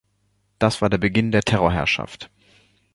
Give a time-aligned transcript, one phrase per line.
[0.57, 2.31] Das war der Beginn der Terrorherrschaft.